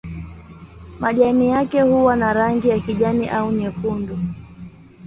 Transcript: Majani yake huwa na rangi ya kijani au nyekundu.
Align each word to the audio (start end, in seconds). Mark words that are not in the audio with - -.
Majani 0.99 1.49
yake 1.49 1.81
huwa 1.81 2.15
na 2.15 2.33
rangi 2.33 2.69
ya 2.69 2.79
kijani 2.79 3.29
au 3.29 3.51
nyekundu. 3.51 4.17